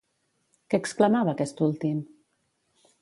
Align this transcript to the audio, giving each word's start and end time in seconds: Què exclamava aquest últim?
Què 0.73 0.79
exclamava 0.83 1.35
aquest 1.37 1.63
últim? 1.67 2.01